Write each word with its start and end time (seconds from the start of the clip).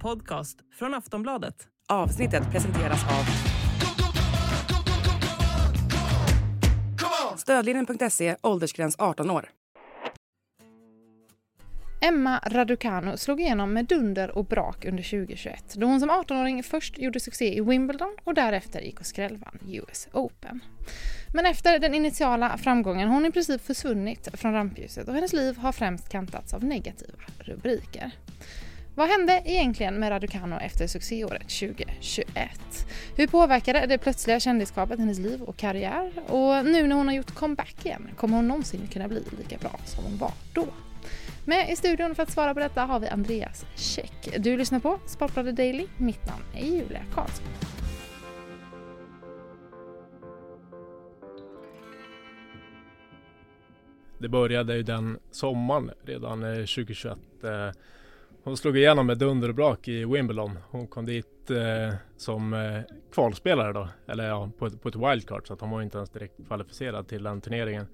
podcast 0.00 0.58
från 0.78 0.94
Aftonbladet. 0.94 1.54
Avsnittet 1.88 2.50
presenteras 2.52 3.04
av 3.04 3.24
Stödlinjen.se, 7.38 8.36
åldersgräns 8.42 8.96
18 8.98 9.30
år. 9.30 9.48
Emma 12.02 12.40
Raducanu 12.46 13.16
slog 13.16 13.40
igenom 13.40 13.72
med 13.72 13.86
dunder 13.86 14.30
och 14.30 14.44
brak 14.44 14.84
under 14.84 15.02
2021 15.02 15.74
då 15.74 15.86
hon 15.86 16.00
som 16.00 16.10
18-åring 16.10 16.62
först 16.62 16.98
gjorde 16.98 17.20
succé 17.20 17.56
i 17.56 17.60
Wimbledon 17.60 18.16
och 18.24 18.34
därefter 18.34 18.80
gick 18.80 19.00
och 19.00 19.06
skrällvann 19.06 19.58
US 19.68 20.08
Open. 20.12 20.60
Men 21.34 21.46
efter 21.46 21.78
den 21.78 21.94
initiala 21.94 22.58
framgången 22.58 23.08
har 23.08 23.14
hon 23.14 23.26
i 23.26 23.32
princip 23.32 23.66
försvunnit 23.66 24.28
från 24.32 24.52
rampljuset 24.52 25.08
och 25.08 25.14
hennes 25.14 25.32
liv 25.32 25.56
har 25.56 25.72
främst 25.72 26.08
kantats 26.08 26.54
av 26.54 26.64
negativa 26.64 27.18
rubriker. 27.38 28.10
Vad 29.00 29.08
hände 29.08 29.42
egentligen 29.44 29.94
med 29.94 30.10
Raducanu 30.10 30.56
efter 30.56 30.86
succéåret 30.86 31.42
2021? 31.42 32.86
Hur 33.16 33.26
påverkade 33.26 33.86
det 33.86 33.98
plötsliga 33.98 34.40
kändisskapet 34.40 34.98
hennes 34.98 35.18
liv 35.18 35.42
och 35.42 35.56
karriär? 35.56 36.12
Och 36.26 36.64
nu 36.64 36.86
när 36.86 36.96
hon 36.96 37.06
har 37.06 37.14
gjort 37.14 37.34
comeback 37.34 37.86
igen, 37.86 38.08
kommer 38.16 38.36
hon 38.36 38.48
någonsin 38.48 38.88
kunna 38.92 39.08
bli 39.08 39.24
lika 39.38 39.58
bra 39.58 39.80
som 39.84 40.04
hon 40.04 40.18
var 40.18 40.32
då? 40.54 40.66
Med 41.44 41.72
i 41.72 41.76
studion 41.76 42.14
för 42.14 42.22
att 42.22 42.30
svara 42.30 42.54
på 42.54 42.60
detta 42.60 42.84
har 42.84 43.00
vi 43.00 43.08
Andreas 43.08 43.66
Käck. 43.74 44.28
Du 44.38 44.56
lyssnar 44.56 44.80
på 44.80 44.98
Sportbladet 45.06 45.56
Daily. 45.56 45.86
Mitt 45.96 46.26
namn 46.26 46.44
är 46.54 46.66
Julia 46.66 47.02
Karlsson. 47.14 47.46
Det 54.18 54.28
började 54.28 54.76
ju 54.76 54.82
den 54.82 55.18
sommaren 55.30 55.90
redan 56.04 56.42
eh, 56.42 56.50
2021. 56.50 57.18
Hon 58.42 58.56
slog 58.56 58.76
igenom 58.76 59.06
med 59.06 59.18
dunder 59.18 59.48
och 59.48 59.54
brak 59.54 59.88
i 59.88 60.04
Wimbledon. 60.04 60.58
Hon 60.70 60.86
kom 60.86 61.06
dit 61.06 61.50
eh, 61.50 61.94
som 62.16 62.54
eh, 62.54 62.80
kvalspelare 63.12 63.72
då, 63.72 63.88
eller 64.06 64.28
ja, 64.28 64.50
på 64.58 64.66
ett, 64.66 64.82
på 64.82 64.88
ett 64.88 64.96
wildcard 64.96 65.46
så 65.46 65.54
att 65.54 65.60
hon 65.60 65.70
var 65.70 65.82
inte 65.82 65.96
ens 65.96 66.10
direkt 66.10 66.46
kvalificerad 66.46 67.08
till 67.08 67.22
den 67.22 67.40
turneringen. 67.40 67.86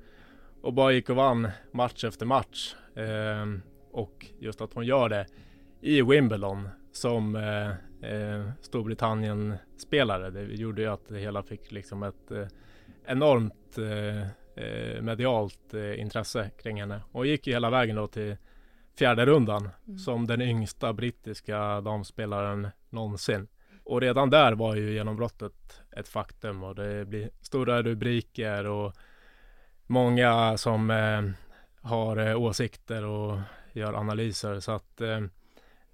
Och 0.60 0.72
bara 0.72 0.92
gick 0.92 1.10
och 1.10 1.16
vann 1.16 1.48
match 1.72 2.04
efter 2.04 2.26
match. 2.26 2.74
Eh, 2.94 3.46
och 3.90 4.26
just 4.38 4.60
att 4.60 4.72
hon 4.72 4.86
gör 4.86 5.08
det 5.08 5.26
i 5.80 6.02
Wimbledon 6.02 6.68
som 6.92 7.36
eh, 7.36 7.68
eh, 8.10 8.50
Storbritannien-spelare. 8.60 10.30
Det 10.30 10.42
gjorde 10.42 10.82
ju 10.82 10.88
att 10.88 11.08
det 11.08 11.18
hela 11.18 11.42
fick 11.42 11.72
liksom 11.72 12.02
ett 12.02 12.30
eh, 12.30 12.46
enormt 13.06 13.78
eh, 13.78 14.22
eh 14.64 15.02
medialt 15.02 15.74
eh, 15.74 16.00
intresse 16.00 16.50
kring 16.62 16.80
henne. 16.80 17.00
Och 17.12 17.26
gick 17.26 17.46
ju 17.46 17.52
hela 17.52 17.70
vägen 17.70 17.96
då 17.96 18.06
till 18.06 18.36
fjärde 18.98 19.26
rundan 19.26 19.68
mm. 19.86 19.98
som 19.98 20.26
den 20.26 20.42
yngsta 20.42 20.92
brittiska 20.92 21.80
damspelaren 21.80 22.68
någonsin. 22.90 23.48
Och 23.84 24.00
redan 24.00 24.30
där 24.30 24.52
var 24.52 24.76
ju 24.76 24.92
genombrottet 24.92 25.82
ett 25.96 26.08
faktum 26.08 26.62
och 26.62 26.74
det 26.74 27.04
blir 27.04 27.30
stora 27.40 27.82
rubriker 27.82 28.66
och 28.66 28.94
många 29.86 30.56
som 30.56 30.90
eh, 30.90 31.22
har 31.80 32.16
eh, 32.16 32.40
åsikter 32.40 33.04
och 33.04 33.38
gör 33.72 33.94
analyser 33.94 34.60
så 34.60 34.72
att 34.72 35.00
eh, 35.00 35.22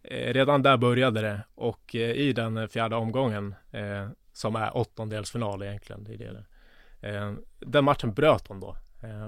eh 0.02 0.32
redan 0.32 0.62
där 0.62 0.76
började 0.76 1.20
det 1.20 1.40
och 1.54 1.94
eh, 1.94 2.10
i 2.10 2.32
den 2.32 2.68
fjärde 2.68 2.96
omgången 2.96 3.54
eh, 3.70 4.08
som 4.32 4.56
är 4.56 4.76
åttondelsfinal 4.76 5.62
egentligen. 5.62 6.04
Det 6.04 6.14
är 6.14 6.32
det. 6.32 7.36
den 7.58 7.84
matchen 7.84 8.14
bröt 8.14 8.48
hon 8.48 8.60
då 8.60 8.76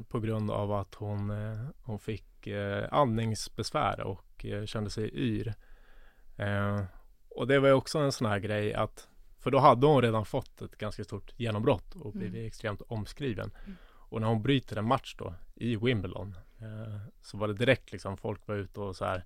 på 0.09 0.21
grund 0.21 0.51
av 0.51 0.73
att 0.73 0.95
hon, 0.95 1.33
hon 1.83 1.99
fick 1.99 2.47
eh, 2.47 2.89
andningsbesvär 2.91 4.01
och 4.01 4.45
eh, 4.45 4.65
kände 4.65 4.91
sig 4.91 5.11
yr. 5.15 5.55
Eh, 6.37 6.85
och 7.29 7.47
det 7.47 7.59
var 7.59 7.69
ju 7.69 7.75
också 7.75 7.99
en 7.99 8.13
sån 8.13 8.27
här 8.27 8.39
grej 8.39 8.75
att 8.75 9.09
för 9.39 9.51
då 9.51 9.59
hade 9.59 9.87
hon 9.87 10.03
redan 10.03 10.25
fått 10.25 10.63
ett 10.63 10.79
ganska 10.79 11.05
stort 11.05 11.33
genombrott 11.37 11.95
och 11.95 12.13
blivit 12.13 12.35
mm. 12.35 12.47
extremt 12.47 12.83
omskriven. 12.89 13.51
Mm. 13.65 13.77
Och 13.87 14.21
när 14.21 14.29
hon 14.29 14.43
bryter 14.43 14.77
en 14.77 14.89
match 14.89 15.15
då 15.19 15.35
i 15.55 15.77
Wimbledon 15.77 16.37
eh, 16.61 16.97
så 17.23 17.37
var 17.37 17.49
det 17.49 17.55
direkt 17.55 17.93
liksom 17.93 18.17
folk 18.17 18.47
var 18.47 18.55
ute 18.55 18.81
och 18.81 18.97
så 18.97 19.05
här 19.05 19.25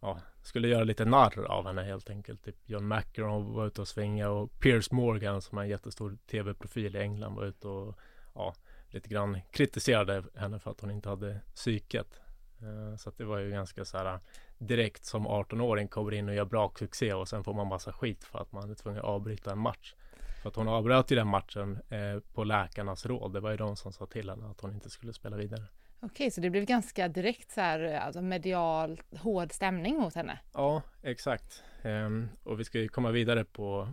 ja, 0.00 0.18
skulle 0.42 0.68
göra 0.68 0.84
lite 0.84 1.04
narr 1.04 1.44
av 1.44 1.66
henne 1.66 1.82
helt 1.82 2.10
enkelt. 2.10 2.44
Typ 2.44 2.56
John 2.64 2.88
McEnroe 2.88 3.54
var 3.54 3.66
ute 3.66 3.80
och 3.80 3.88
svinga 3.88 4.30
och 4.30 4.60
Piers 4.60 4.90
Morgan 4.90 5.42
som 5.42 5.58
är 5.58 5.62
en 5.62 5.68
jättestor 5.68 6.18
tv-profil 6.26 6.96
i 6.96 7.00
England 7.00 7.34
var 7.34 7.44
ute 7.44 7.68
och 7.68 7.98
ja, 8.34 8.54
lite 8.94 9.08
grann 9.08 9.40
kritiserade 9.50 10.24
henne 10.34 10.58
för 10.58 10.70
att 10.70 10.80
hon 10.80 10.90
inte 10.90 11.08
hade 11.08 11.40
psyket. 11.54 12.20
Eh, 12.62 12.96
så 12.96 13.08
att 13.08 13.18
det 13.18 13.24
var 13.24 13.38
ju 13.38 13.50
ganska 13.50 13.84
så 13.84 13.98
här 13.98 14.18
direkt 14.58 15.04
som 15.04 15.28
18-åring 15.28 15.88
kommer 15.88 16.14
in 16.14 16.28
och 16.28 16.34
gör 16.34 16.44
bra 16.44 16.72
succé 16.78 17.12
och 17.14 17.28
sen 17.28 17.44
får 17.44 17.54
man 17.54 17.66
massa 17.66 17.92
skit 17.92 18.24
för 18.24 18.38
att 18.38 18.52
man 18.52 18.70
är 18.70 18.74
tvungen 18.74 18.98
att 18.98 19.04
avbryta 19.04 19.52
en 19.52 19.58
match. 19.58 19.94
För 20.42 20.48
att 20.48 20.56
hon 20.56 20.68
avbröt 20.68 21.10
ju 21.10 21.16
den 21.16 21.28
matchen 21.28 21.78
eh, 21.88 22.20
på 22.34 22.44
läkarnas 22.44 23.06
råd. 23.06 23.32
Det 23.32 23.40
var 23.40 23.50
ju 23.50 23.56
de 23.56 23.76
som 23.76 23.92
sa 23.92 24.06
till 24.06 24.30
henne 24.30 24.50
att 24.50 24.60
hon 24.60 24.74
inte 24.74 24.90
skulle 24.90 25.12
spela 25.12 25.36
vidare. 25.36 25.62
Okej, 26.00 26.30
så 26.30 26.40
det 26.40 26.50
blev 26.50 26.64
ganska 26.64 27.08
direkt 27.08 27.50
så 27.52 27.60
här 27.60 27.80
alltså 27.80 28.22
medial 28.22 29.00
hård 29.18 29.52
stämning 29.52 29.96
mot 29.96 30.14
henne? 30.14 30.38
Ja, 30.52 30.82
exakt. 31.02 31.62
Um, 31.84 32.28
och 32.42 32.60
vi 32.60 32.64
ska 32.64 32.78
ju 32.78 32.88
komma 32.88 33.10
vidare 33.10 33.44
på, 33.44 33.88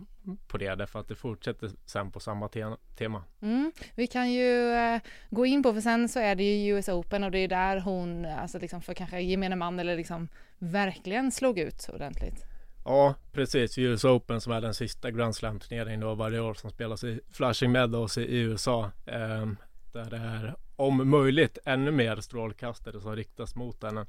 på 0.46 0.58
det 0.58 0.74
därför 0.74 1.00
att 1.00 1.08
det 1.08 1.14
fortsätter 1.14 1.70
sen 1.86 2.10
på 2.10 2.20
samma 2.20 2.48
te 2.48 2.64
tema. 2.98 3.24
Mm. 3.40 3.72
Vi 3.94 4.06
kan 4.06 4.32
ju 4.32 4.72
uh, 4.72 5.00
gå 5.30 5.46
in 5.46 5.62
på, 5.62 5.72
för 5.72 5.80
sen 5.80 6.08
så 6.08 6.20
är 6.20 6.34
det 6.34 6.42
ju 6.44 6.76
US 6.76 6.88
Open 6.88 7.24
och 7.24 7.30
det 7.30 7.38
är 7.38 7.48
där 7.48 7.80
hon, 7.80 8.24
alltså 8.24 8.58
liksom 8.58 8.82
för 8.82 8.94
kanske 8.94 9.20
gemene 9.20 9.56
man 9.56 9.78
eller 9.78 9.96
liksom 9.96 10.28
verkligen 10.58 11.32
slog 11.32 11.58
ut 11.58 11.90
ordentligt. 11.94 12.46
Ja, 12.84 13.14
precis. 13.32 13.78
US 13.78 14.04
Open 14.04 14.40
som 14.40 14.52
är 14.52 14.60
den 14.60 14.74
sista 14.74 15.10
Grand 15.10 15.36
Slam-turneringen 15.36 16.00
då 16.00 16.14
varje 16.14 16.40
år 16.40 16.54
som 16.54 16.70
spelas 16.70 17.04
i 17.04 17.20
Flushing 17.32 17.72
Meadows 17.72 18.18
i 18.18 18.36
USA. 18.36 18.90
Um, 19.06 19.56
där 19.92 20.10
det 20.10 20.16
är 20.16 20.54
om 20.76 21.10
möjligt 21.10 21.58
ännu 21.64 21.90
mer 21.90 22.16
strålkastare 22.16 23.00
som 23.00 23.16
riktas 23.16 23.54
mot 23.54 23.82
henne. 23.82 24.06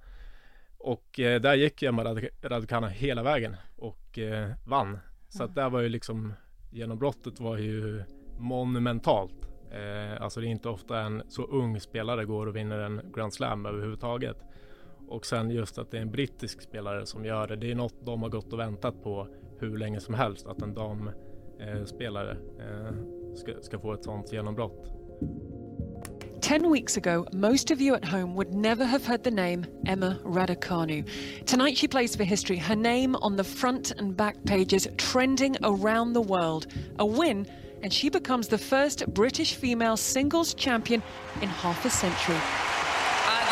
Och 0.83 1.19
eh, 1.19 1.41
där 1.41 1.55
gick 1.55 1.83
Emma 1.83 2.03
Raducanu 2.41 2.87
hela 2.87 3.23
vägen 3.23 3.55
och 3.75 4.19
eh, 4.19 4.49
vann. 4.65 4.99
Så 5.29 5.43
att 5.43 5.55
där 5.55 5.69
var 5.69 5.81
ju 5.81 5.89
liksom 5.89 6.33
genombrottet 6.71 7.39
var 7.39 7.57
ju 7.57 8.03
monumentalt. 8.39 9.47
Eh, 9.71 10.21
alltså 10.21 10.39
det 10.39 10.47
är 10.47 10.49
inte 10.49 10.69
ofta 10.69 10.99
en 10.99 11.23
så 11.27 11.43
ung 11.43 11.79
spelare 11.79 12.25
går 12.25 12.47
och 12.47 12.55
vinner 12.55 12.79
en 12.79 13.01
Grand 13.15 13.33
Slam 13.33 13.65
överhuvudtaget. 13.65 14.37
Och 15.07 15.25
sen 15.25 15.49
just 15.49 15.77
att 15.77 15.91
det 15.91 15.97
är 15.97 16.01
en 16.01 16.11
brittisk 16.11 16.61
spelare 16.61 17.05
som 17.05 17.25
gör 17.25 17.47
det. 17.47 17.55
Det 17.55 17.71
är 17.71 17.75
något 17.75 18.05
de 18.05 18.21
har 18.21 18.29
gått 18.29 18.53
och 18.53 18.59
väntat 18.59 19.03
på 19.03 19.27
hur 19.59 19.77
länge 19.77 19.99
som 19.99 20.13
helst. 20.13 20.47
Att 20.47 20.61
en 20.61 20.73
damspelare 20.73 22.37
eh, 22.59 22.87
eh, 22.87 22.93
ska, 23.35 23.53
ska 23.61 23.79
få 23.79 23.93
ett 23.93 24.03
sånt 24.03 24.33
genombrott. 24.33 24.91
10 26.43 26.69
weeks 26.69 26.97
ago, 26.97 27.25
most 27.31 27.71
of 27.71 27.79
you 27.79 27.95
at 27.95 28.03
home 28.03 28.35
would 28.35 28.53
never 28.53 28.83
have 28.83 29.05
heard 29.05 29.23
the 29.23 29.31
name 29.31 29.65
Emma 29.85 30.19
Raducanu. 30.25 31.07
Tonight 31.45 31.77
she 31.77 31.87
plays 31.87 32.17
for 32.17 32.25
history, 32.25 32.57
her 32.57 32.75
name 32.75 33.15
on 33.21 33.37
the 33.37 33.45
front 33.45 33.91
and 33.91 34.17
back 34.17 34.35
pages, 34.43 34.85
trending 34.97 35.55
around 35.63 36.11
the 36.11 36.21
world. 36.21 36.67
A 36.99 37.05
win, 37.05 37.47
and 37.81 37.93
she 37.93 38.09
becomes 38.09 38.49
the 38.49 38.57
first 38.57 39.07
British 39.13 39.55
female 39.55 39.95
singles 39.95 40.53
champion 40.53 41.01
in 41.41 41.47
half 41.47 41.85
a 41.85 41.89
century. 41.89 42.35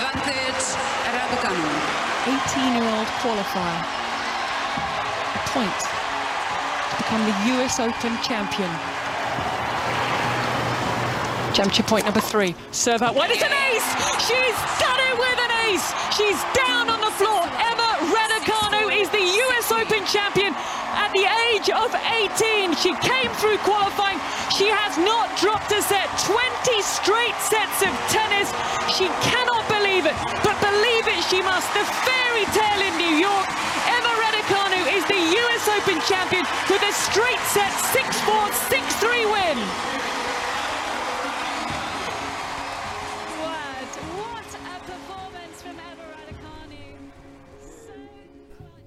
Advantage 0.04 0.76
Raducanu. 1.16 1.72
18-year-old 2.28 3.08
qualifier. 3.24 3.86
A 5.34 5.40
point 5.48 5.80
to 6.90 6.98
become 6.98 7.24
the 7.24 7.64
US 7.64 7.80
Open 7.80 8.18
champion. 8.22 9.01
Championship 11.52 11.88
point 11.88 12.06
number 12.06 12.24
three. 12.24 12.56
Serve 12.72 13.02
out 13.02 13.16
wide. 13.16 13.32
It's 13.32 13.44
an 13.44 13.52
ace! 13.52 13.88
She's 14.24 14.60
done 14.80 15.02
it 15.04 15.16
with 15.20 15.36
an 15.36 15.54
ace! 15.68 15.88
She's 16.16 16.40
down 16.56 16.88
on 16.88 17.04
the 17.04 17.12
floor. 17.20 17.44
Emma 17.44 17.90
Raducanu 18.08 18.88
is 18.88 19.12
the 19.12 19.20
US 19.20 19.68
Open 19.72 20.00
champion 20.08 20.56
at 20.96 21.12
the 21.12 21.28
age 21.52 21.68
of 21.68 21.92
18. 21.92 22.76
She 22.80 22.96
came 23.04 23.32
through 23.44 23.60
qualifying. 23.68 24.20
She 24.56 24.72
has 24.72 24.96
not 25.04 25.28
dropped 25.36 25.76
a 25.76 25.84
set. 25.84 26.08
20 26.24 26.40
straight 26.84 27.36
sets 27.44 27.84
of 27.84 27.92
tennis. 28.08 28.48
She 28.96 29.12
cannot 29.28 29.68
believe 29.68 30.08
it, 30.08 30.16
but 30.48 30.56
believe 30.64 31.06
it 31.12 31.20
she 31.28 31.44
must. 31.44 31.68
The 31.76 31.84
fairy 32.08 32.48
tale 32.56 32.82
in 32.88 32.96
New 32.96 33.16
York. 33.20 33.48
Emma 33.92 34.14
Raducanu 34.24 34.82
is 34.96 35.04
the 35.12 35.20
US 35.20 35.64
Open 35.68 36.00
champion 36.08 36.48
with 36.72 36.80
a 36.80 36.94
straight 36.96 37.44
set 37.52 37.72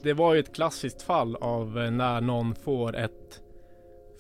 det 0.05 0.15
var 0.15 0.35
ju 0.35 0.41
ett 0.41 0.55
klassiskt 0.55 1.03
fall 1.03 1.37
av 1.37 1.79
eh, 1.79 1.91
när 1.91 2.21
någon 2.21 2.55
får 2.55 2.97
ett 2.97 3.41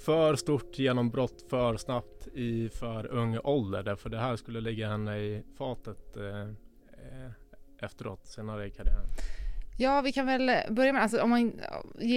för 0.05 0.37
stort 0.37 0.79
genombrott 0.79 1.45
för 1.51 1.77
snabbt 1.77 2.27
i 2.35 2.69
för 2.69 3.07
ung 3.07 3.39
ålder. 3.39 3.83
Därför 3.83 4.11
det 4.11 4.19
här 4.19 4.37
skulle 4.37 4.61
ligga 4.61 4.89
henne 4.89 5.19
i 5.19 5.43
fatet 5.59 6.17
eh, 6.17 6.41
eh 6.41 7.31
efteråt, 7.81 8.27
senare 8.27 8.67
i 8.67 8.71
karriären. 8.71 9.07
Ja, 9.79 10.01
vi 10.01 10.13
kan 10.13 10.27
väl 10.27 10.51
börja 10.71 10.93
med, 10.93 11.03
alltså, 11.03 11.23
om 11.23 11.31
man, 11.31 11.53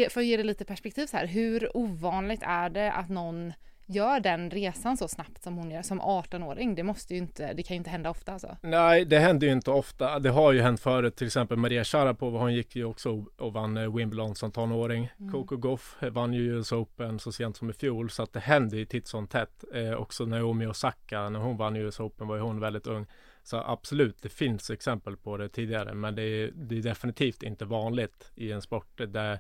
för 0.10 0.19
att 0.19 0.25
ge 0.25 0.38
det 0.38 0.44
lite 0.44 0.66
perspektiv 0.66 1.06
så 1.06 1.18
här, 1.18 1.28
hur 1.28 1.78
ovanligt 1.78 2.44
är 2.44 2.69
det 2.69 2.92
att 2.92 3.10
någon 3.10 3.54
gör 3.88 4.19
den 4.19 4.51
resan 4.51 4.98
så 4.98 5.07
snabbt 5.07 5.44
som 5.44 5.57
hon 5.57 5.72
gör 5.72 5.81
som 5.81 6.01
18-åring. 6.01 6.75
Det 6.75 6.84
måste 6.84 7.13
ju 7.13 7.19
inte, 7.19 7.54
det 7.54 7.63
kan 7.63 7.75
ju 7.75 7.78
inte 7.78 7.89
hända 7.89 8.10
ofta 8.10 8.34
alltså. 8.34 8.57
Nej, 8.62 9.06
det 9.06 9.19
händer 9.19 9.48
ju 9.48 9.54
inte 9.54 9.72
ofta. 9.72 10.19
Det 10.19 10.30
har 10.30 10.51
ju 10.51 10.62
hänt 10.62 10.80
förut, 10.80 11.16
till 11.16 11.28
exempel 11.28 11.57
Maria 11.57 11.84
Sharapova, 11.84 12.39
hon 12.39 12.54
gick 12.54 12.75
ju 12.75 12.86
också 12.86 13.25
och 13.38 13.54
vann 13.54 13.78
eh, 13.78 13.95
Wimbledon 13.95 14.36
som 14.36 14.51
tonåring. 14.51 15.10
Mm. 15.19 15.31
Coco 15.31 15.57
Goff 15.57 15.98
vann 16.12 16.34
ju 16.34 16.42
US 16.42 16.72
Open 16.72 17.19
så 17.19 17.31
sent 17.31 17.57
som 17.57 17.69
i 17.69 17.74
fjol, 17.74 18.10
så 18.10 18.24
att 18.24 18.34
det 18.34 18.39
händer 18.39 18.78
ju 18.78 18.86
titt 18.86 19.07
som 19.07 19.28
tätt. 19.28 19.63
Eh, 19.74 19.94
också 19.94 20.25
Naomi 20.25 20.68
Osaka, 20.68 21.30
när 21.30 21.40
hon 21.40 21.57
vann 21.57 21.75
US 21.75 22.00
Open 22.00 22.28
var 22.28 22.36
ju 22.36 22.42
hon 22.42 22.60
väldigt 22.60 22.88
ung. 22.88 23.06
Så 23.44 23.57
absolut, 23.57 24.22
det 24.22 24.30
finns 24.30 24.69
exempel 24.69 25.18
på 25.18 25.38
det 25.38 25.50
tidigare, 25.50 25.94
men 25.94 26.16
det 26.16 26.22
är, 26.22 26.51
det 26.56 26.78
är 26.78 26.81
definitivt 26.81 27.44
inte 27.44 27.66
vanligt 27.66 28.31
i 28.36 28.51
en 28.51 28.62
sport 28.62 29.01
där 29.07 29.40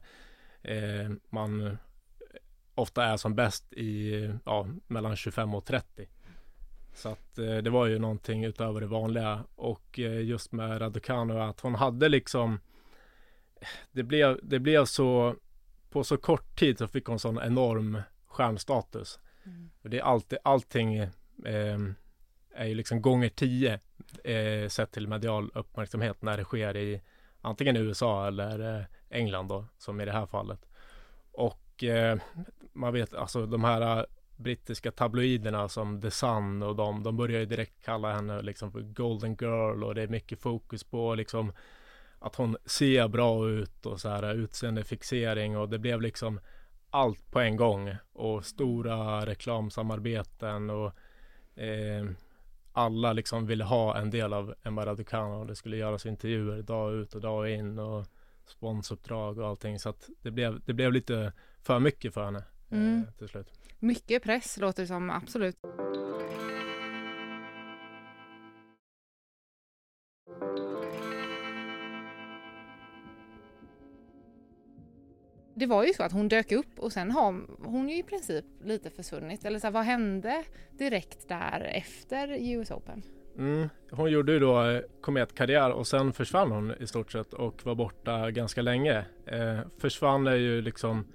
eh, 0.61 1.09
man 1.29 1.77
ofta 2.77 3.03
är 3.03 3.17
som 3.17 3.35
bäst 3.35 3.73
i 3.73 4.13
ja, 4.45 4.67
mellan 4.87 5.15
25 5.15 5.53
och 5.53 5.65
30. 5.65 6.07
Så 6.93 7.09
att 7.09 7.37
eh, 7.37 7.57
det 7.57 7.69
var 7.69 7.85
ju 7.85 7.99
någonting 7.99 8.45
utöver 8.45 8.81
det 8.81 8.87
vanliga 8.87 9.43
och 9.55 9.99
eh, 9.99 10.21
just 10.21 10.51
med 10.51 10.81
Raducanu 10.81 11.39
att 11.39 11.59
hon 11.59 11.75
hade 11.75 12.09
liksom 12.09 12.59
det 13.91 14.03
blev, 14.03 14.39
det 14.43 14.59
blev 14.59 14.85
så 14.85 15.35
på 15.89 16.03
så 16.03 16.17
kort 16.17 16.59
tid 16.59 16.77
så 16.77 16.87
fick 16.87 17.05
hon 17.05 17.19
sån 17.19 17.39
enorm 17.39 18.01
stjärnstatus. 18.27 19.19
Mm. 19.45 19.69
det 19.81 19.97
är 19.97 20.01
alltid, 20.01 20.39
allting 20.43 20.95
eh, 20.97 21.79
är 22.55 22.65
ju 22.65 22.75
liksom 22.75 23.01
gånger 23.01 23.29
tio 23.29 23.79
eh, 24.23 24.69
sett 24.69 24.91
till 24.91 25.07
medial 25.07 25.51
uppmärksamhet 25.55 26.21
när 26.21 26.37
det 26.37 26.43
sker 26.43 26.77
i 26.77 27.01
antingen 27.41 27.77
USA 27.77 28.27
eller 28.27 28.79
eh, 28.79 28.85
England 29.09 29.47
då, 29.47 29.65
som 29.77 30.01
i 30.01 30.05
det 30.05 30.11
här 30.11 30.25
fallet. 30.25 30.59
Och 31.31 31.83
eh, 31.83 32.19
man 32.77 32.93
vet 32.93 33.13
alltså 33.13 33.45
de 33.45 33.63
här 33.63 33.97
äh, 33.97 34.03
brittiska 34.35 34.91
tabloiderna 34.91 35.69
som 35.69 36.01
The 36.01 36.11
Sun 36.11 36.63
och 36.63 36.75
de, 36.75 37.03
de 37.03 37.17
börjar 37.17 37.39
ju 37.39 37.45
direkt 37.45 37.85
kalla 37.85 38.13
henne 38.13 38.41
liksom 38.41 38.71
för 38.71 38.81
Golden 38.81 39.37
Girl 39.41 39.83
och 39.83 39.95
det 39.95 40.01
är 40.01 40.07
mycket 40.07 40.41
fokus 40.41 40.83
på 40.83 41.15
liksom 41.15 41.51
att 42.19 42.35
hon 42.35 42.57
ser 42.65 43.07
bra 43.07 43.49
ut 43.49 43.85
och 43.85 43.99
så 43.99 44.09
här 44.09 44.23
äh, 44.23 44.31
utseendefixering 44.31 45.57
och 45.57 45.69
det 45.69 45.79
blev 45.79 46.01
liksom 46.01 46.39
allt 46.89 47.31
på 47.31 47.39
en 47.39 47.55
gång 47.55 47.95
och 48.13 48.45
stora 48.45 49.25
reklamsamarbeten 49.25 50.69
och 50.69 50.93
eh, 51.61 52.05
alla 52.73 53.13
liksom 53.13 53.47
ville 53.47 53.63
ha 53.63 53.97
en 53.97 54.09
del 54.09 54.33
av 54.33 54.55
Emma 54.63 54.85
Raducanu 54.85 55.35
och 55.35 55.47
det 55.47 55.55
skulle 55.55 55.77
göras 55.77 56.05
intervjuer 56.05 56.61
dag 56.61 56.93
ut 56.93 57.15
och 57.15 57.21
dag 57.21 57.49
in 57.49 57.79
och 57.79 58.05
sponsuppdrag 58.45 59.39
och 59.39 59.47
allting. 59.47 59.79
Så 59.79 59.89
att 59.89 60.09
det 60.21 60.31
blev, 60.31 60.61
det 60.65 60.73
blev 60.73 60.93
lite 60.93 61.33
för 61.63 61.79
mycket 61.79 62.13
för 62.13 62.25
henne 62.25 62.43
mm. 62.71 63.03
Eh, 63.07 63.13
till 63.13 63.27
slut. 63.27 63.47
Mycket 63.79 64.23
press 64.23 64.57
låter 64.57 64.83
det 64.83 64.87
som, 64.87 65.09
absolut. 65.09 65.57
det 75.59 75.65
var 75.65 75.83
ju 75.83 75.93
så 75.93 76.03
att 76.03 76.11
hon 76.11 76.27
dök 76.27 76.51
upp 76.51 76.79
och 76.79 76.93
sen 76.93 77.11
har 77.11 77.41
hon 77.63 77.89
ju 77.89 77.97
i 77.97 78.03
princip 78.03 78.45
lite 78.63 78.89
försvunnit. 78.89 79.45
Eller 79.45 79.59
så 79.59 79.67
här, 79.67 79.71
vad 79.71 79.83
hände 79.83 80.43
direkt 80.71 81.29
där 81.29 81.71
efter 81.73 82.27
US 82.39 82.71
Open? 82.71 83.03
Mm, 83.37 83.69
hon 83.91 84.11
gjorde 84.11 84.31
ju 84.31 84.39
då 84.39 84.63
eh, 84.63 84.81
kometkarriär 85.01 85.71
och 85.71 85.87
sen 85.87 86.13
försvann 86.13 86.51
hon 86.51 86.73
i 86.79 86.87
stort 86.87 87.11
sett 87.11 87.33
och 87.33 87.65
var 87.65 87.75
borta 87.75 88.31
ganska 88.31 88.61
länge. 88.61 89.05
Eh, 89.25 89.59
försvann 89.77 90.27
är 90.27 90.35
ju 90.35 90.61
liksom 90.61 91.05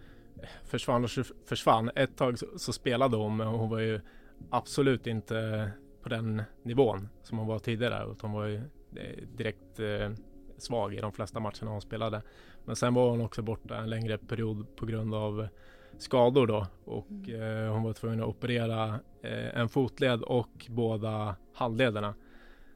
försvann 0.64 1.04
och 1.04 1.10
försvann. 1.46 1.90
Ett 1.96 2.16
tag 2.16 2.38
så, 2.38 2.46
så 2.56 2.72
spelade 2.72 3.16
hon 3.16 3.36
men 3.36 3.46
hon 3.46 3.70
var 3.70 3.78
ju 3.78 4.00
absolut 4.50 5.06
inte 5.06 5.70
på 6.02 6.08
den 6.08 6.42
nivån 6.62 7.08
som 7.22 7.38
hon 7.38 7.46
var 7.46 7.58
tidigare. 7.58 8.14
Hon 8.20 8.32
var 8.32 8.46
ju 8.46 8.56
eh, 8.96 9.28
direkt 9.36 9.80
eh, 9.80 10.10
svag 10.58 10.94
i 10.94 11.00
de 11.00 11.12
flesta 11.12 11.40
matcherna 11.40 11.70
hon 11.70 11.80
spelade. 11.80 12.22
Men 12.64 12.76
sen 12.76 12.94
var 12.94 13.10
hon 13.10 13.20
också 13.20 13.42
borta 13.42 13.76
en 13.76 13.90
längre 13.90 14.18
period 14.18 14.76
på 14.76 14.86
grund 14.86 15.14
av 15.14 15.48
skador 15.98 16.46
då 16.46 16.66
och 16.84 17.10
mm. 17.10 17.66
eh, 17.66 17.72
hon 17.72 17.82
var 17.82 17.92
tvungen 17.92 18.20
att 18.20 18.28
operera 18.28 19.00
eh, 19.22 19.58
en 19.58 19.68
fotled 19.68 20.22
och 20.22 20.66
båda 20.68 21.36
handlederna. 21.54 22.14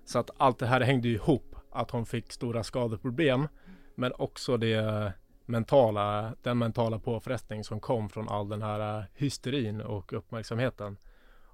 Så 0.04 0.18
att 0.18 0.30
allt 0.36 0.58
det 0.58 0.66
här 0.66 0.80
hängde 0.80 1.08
ihop 1.08 1.56
att 1.70 1.90
hon 1.90 2.06
fick 2.06 2.32
stora 2.32 2.62
skadeproblem 2.62 3.48
men 3.94 4.12
också 4.18 4.56
det 4.56 5.12
mentala, 5.46 6.34
den 6.42 6.58
mentala 6.58 6.98
påfrestning 6.98 7.64
som 7.64 7.80
kom 7.80 8.08
från 8.08 8.28
all 8.28 8.48
den 8.48 8.62
här 8.62 8.98
äh, 8.98 9.04
hysterin 9.14 9.80
och 9.80 10.12
uppmärksamheten. 10.12 10.96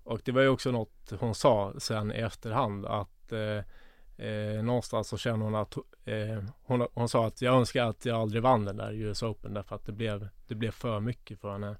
Och 0.05 0.21
det 0.25 0.33
var 0.33 0.43
ju 0.43 0.49
också 0.49 0.71
något 0.71 1.13
hon 1.21 1.35
sa 1.35 1.73
sen 1.79 2.13
i 2.13 2.15
efterhand 2.15 2.87
att 2.87 3.33
eh, 3.33 4.27
eh, 4.27 4.63
någonstans 4.63 5.09
så 5.09 5.17
känner 5.17 5.45
hon 5.45 5.55
att 5.55 5.77
eh, 6.05 6.45
hon, 6.63 6.87
hon 6.95 7.09
sa 7.09 7.27
att 7.27 7.43
jag 7.43 7.55
önskar 7.55 7.87
att 7.87 8.05
jag 8.05 8.21
aldrig 8.21 8.43
vann 8.43 8.65
den 8.65 8.77
där 8.77 8.93
US 8.93 9.23
Open 9.23 9.55
därför 9.55 9.77
att 9.77 9.87
det 9.87 9.93
blev, 9.93 10.29
det 10.47 10.55
blev 10.55 10.71
för 10.71 11.01
mycket 11.01 11.41
för 11.41 11.53
henne. 11.53 11.77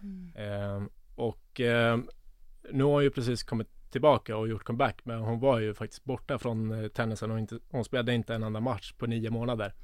Mm. 0.00 0.88
och 1.14 1.60
nu 2.70 2.84
har 2.84 2.90
hon 2.90 3.02
ju 3.02 3.10
precis 3.10 3.42
kommit 3.42 3.90
tillbaka 3.90 4.36
och 4.36 4.48
gjort 4.48 4.64
comeback 4.64 5.00
men 5.04 5.20
hon 5.20 5.40
var 5.40 5.58
ju 5.58 5.74
faktiskt 5.74 6.04
borta 6.04 6.38
från 6.38 6.90
tennisen 6.94 7.30
och 7.30 7.38
inte, 7.38 7.58
hon 7.70 7.84
spelade 7.84 8.14
inte 8.14 8.34
en 8.34 8.42
enda 8.42 8.60
match 8.60 8.92
på 8.92 9.06
nio 9.06 9.30
månader. 9.30 9.74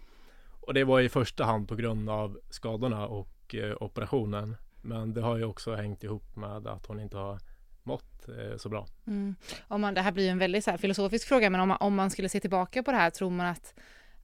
Och 0.67 0.75
det 0.75 0.85
var 0.85 1.01
i 1.01 1.09
första 1.09 1.45
hand 1.45 1.69
på 1.69 1.75
grund 1.75 2.11
av 2.11 2.41
skadorna 2.51 3.07
och 3.07 3.55
eh, 3.55 3.77
operationen. 3.81 4.57
Men 4.83 5.15
det 5.15 5.21
har 5.21 5.37
ju 5.37 5.45
också 5.45 5.75
hängt 5.75 6.05
ihop 6.05 6.37
med 6.37 6.67
att 6.67 6.87
hon 6.87 7.01
inte 7.01 7.17
har 7.17 7.39
mått 7.83 8.29
eh, 8.29 8.57
så 8.57 8.69
bra. 8.69 8.87
Mm. 9.07 9.35
Om 9.69 9.81
man, 9.81 9.95
det 9.95 10.01
här 10.01 10.13
blir 10.13 10.31
en 10.31 10.39
väldigt 10.39 10.65
så 10.65 10.79
filosofisk 10.79 11.29
fråga, 11.29 11.51
men 11.51 11.61
om 11.61 11.69
man, 11.69 11.77
om 11.81 11.95
man 11.95 12.11
skulle 12.11 12.29
se 12.29 12.41
tillbaka 12.41 12.83
på 12.83 12.91
det 12.91 12.97
här, 12.97 13.11
tror 13.11 13.31
man 13.31 13.47
att, 13.47 13.75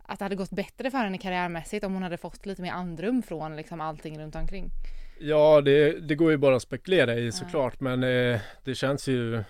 att 0.03 0.19
det 0.19 0.25
hade 0.25 0.37
gått 0.37 0.51
bättre 0.51 0.91
för 0.91 0.99
henne 0.99 1.19
karriärmässigt 1.19 1.85
om 1.85 1.95
hon 1.95 2.03
hade 2.03 2.17
fått 2.17 2.47
lite 2.47 2.63
mer 2.63 2.73
andrum 2.73 3.23
från 3.23 3.57
liksom 3.57 3.81
allting 3.81 4.19
runt 4.19 4.37
omkring? 4.37 4.71
Ja, 5.21 5.61
det, 5.61 6.01
det 6.01 6.15
går 6.15 6.31
ju 6.31 6.37
bara 6.37 6.57
att 6.57 6.63
spekulera 6.63 7.15
i 7.15 7.33
såklart, 7.33 7.75
ja. 7.79 7.85
men 7.85 8.03
eh, 8.03 8.41
det 8.65 8.75
känns 8.75 9.09
ju 9.09 9.35
eh, 9.35 9.43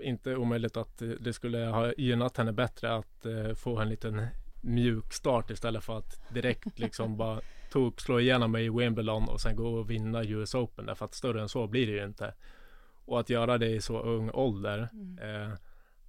inte 0.00 0.36
omöjligt 0.36 0.76
att 0.76 1.02
det 1.20 1.32
skulle 1.32 1.58
ha 1.58 1.92
gynnat 1.96 2.36
henne 2.36 2.52
bättre 2.52 2.94
att 2.94 3.26
eh, 3.26 3.54
få 3.54 3.78
en 3.78 3.88
liten 3.88 4.26
mjuk 4.66 5.12
start 5.12 5.50
istället 5.50 5.84
för 5.84 5.98
att 5.98 6.34
direkt 6.34 6.78
liksom 6.78 7.16
bara 7.16 7.40
tok, 7.70 8.00
slå 8.00 8.20
igenom 8.20 8.52
mig 8.52 8.64
i 8.64 8.70
Wimbledon 8.70 9.28
och 9.28 9.40
sen 9.40 9.56
gå 9.56 9.68
och 9.68 9.90
vinna 9.90 10.24
US 10.24 10.54
Open. 10.54 10.86
Därför 10.86 11.04
att 11.04 11.14
större 11.14 11.40
än 11.42 11.48
så 11.48 11.66
blir 11.66 11.86
det 11.86 11.92
ju 11.92 12.04
inte. 12.04 12.34
Och 13.04 13.20
att 13.20 13.30
göra 13.30 13.58
det 13.58 13.68
i 13.68 13.80
så 13.80 14.00
ung 14.02 14.30
ålder. 14.30 14.88
Mm. 14.92 15.18
Eh, 15.18 15.58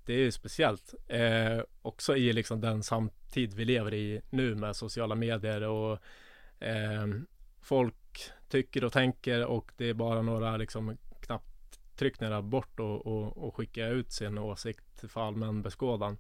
det 0.06 0.14
är 0.14 0.18
ju 0.18 0.32
speciellt. 0.32 0.94
Eh, 1.08 1.62
också 1.82 2.18
i 2.18 2.34
liksom 2.34 2.62
den 2.62 2.84
samtid 2.84 3.54
vi 3.54 3.66
lever 3.66 3.94
i 3.94 4.22
nu 4.30 4.56
med 4.56 4.76
sociala 4.76 5.16
medier 5.16 5.62
och 5.62 6.00
eh, 6.60 7.08
folk 7.62 7.96
tycker 8.50 8.84
och 8.84 8.94
tänker 8.94 9.46
och 9.46 9.72
det 9.78 9.90
är 9.90 9.94
bara 9.94 10.22
några 10.22 10.58
liksom 10.58 10.98
knapptryckningar 11.22 12.42
bort 12.42 12.80
och, 12.80 13.08
och, 13.08 13.38
och 13.38 13.56
skicka 13.56 13.88
ut 13.88 14.12
sin 14.12 14.38
åsikt 14.38 15.04
för 15.08 15.22
allmän 15.22 15.62
beskådan. 15.62 16.18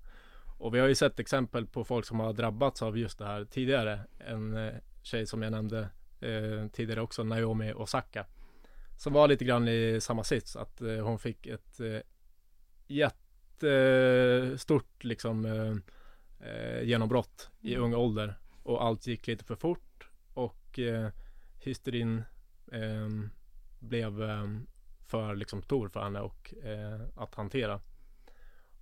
Och 0.57 0.75
vi 0.75 0.79
har 0.79 0.87
ju 0.87 0.95
sett 0.95 1.19
exempel 1.19 1.67
på 1.67 1.83
folk 1.83 2.05
som 2.05 2.19
har 2.19 2.33
drabbats 2.33 2.81
av 2.81 2.97
just 2.97 3.19
det 3.19 3.25
här 3.25 3.45
tidigare. 3.45 3.99
En 4.19 4.57
eh, 4.57 4.73
tjej 5.03 5.25
som 5.25 5.41
jag 5.41 5.51
nämnde 5.51 5.89
eh, 6.19 6.67
tidigare 6.71 7.01
också, 7.01 7.23
Naomi 7.23 7.73
Osaka. 7.73 8.25
Som 8.97 9.13
var 9.13 9.27
lite 9.27 9.45
grann 9.45 9.67
i 9.67 9.99
samma 10.01 10.23
sits, 10.23 10.55
att 10.55 10.81
eh, 10.81 10.97
hon 10.97 11.19
fick 11.19 11.47
ett 11.47 11.79
eh, 11.79 11.99
jättestort 12.87 14.13
liksom 15.03 15.45
eh, 15.45 15.75
eh, 16.49 16.81
genombrott 16.83 17.49
i 17.61 17.73
mm. 17.73 17.85
ung 17.85 17.93
ålder. 17.93 18.39
Och 18.63 18.83
allt 18.83 19.07
gick 19.07 19.27
lite 19.27 19.45
för 19.45 19.55
fort 19.55 20.09
och 20.33 20.79
eh, 20.79 21.09
hysterin 21.59 22.23
eh, 22.71 23.09
blev 23.79 24.17
för 25.07 25.35
liksom 25.35 25.61
stor 25.61 25.89
för 25.89 25.99
henne 25.99 26.19
och 26.19 26.53
att 27.15 27.35
hantera. 27.35 27.81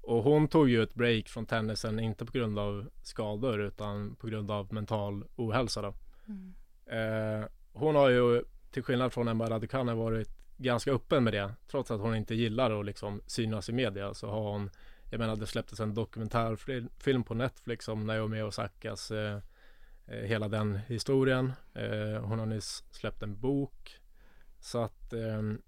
Och 0.05 0.23
hon 0.23 0.47
tog 0.47 0.69
ju 0.69 0.83
ett 0.83 0.93
break 0.93 1.29
från 1.29 1.45
tennisen, 1.45 1.99
inte 1.99 2.25
på 2.25 2.31
grund 2.31 2.59
av 2.59 2.89
skador 3.03 3.61
utan 3.61 4.15
på 4.15 4.27
grund 4.27 4.51
av 4.51 4.73
mental 4.73 5.25
ohälsa 5.35 5.81
då. 5.81 5.93
Mm. 6.27 6.53
Eh, 6.85 7.47
hon 7.73 7.95
har 7.95 8.09
ju 8.09 8.43
till 8.71 8.83
skillnad 8.83 9.13
från 9.13 9.27
Emma 9.27 9.49
Raducanu 9.49 9.93
varit 9.93 10.29
ganska 10.57 10.91
öppen 10.91 11.23
med 11.23 11.33
det. 11.33 11.53
Trots 11.67 11.91
att 11.91 11.99
hon 11.99 12.15
inte 12.15 12.35
gillar 12.35 12.79
att 12.79 12.85
liksom 12.85 13.21
synas 13.25 13.69
i 13.69 13.73
media 13.73 14.13
så 14.13 14.29
har 14.29 14.51
hon 14.51 14.69
Jag 15.11 15.19
menar 15.19 15.35
det 15.35 15.47
släpptes 15.47 15.79
en 15.79 15.93
dokumentärfilm 15.93 17.23
på 17.23 17.33
Netflix 17.33 17.87
om 17.87 18.05
Naomi 18.05 18.41
Osakas 18.41 19.11
eh, 19.11 19.39
eh, 20.07 20.19
hela 20.19 20.47
den 20.47 20.75
historien. 20.87 21.53
Eh, 21.73 22.21
hon 22.21 22.39
har 22.39 22.45
nyss 22.45 22.83
släppt 22.91 23.23
en 23.23 23.39
bok. 23.39 23.99
Så 24.59 24.83
att 24.83 25.13
ehm, 25.13 25.61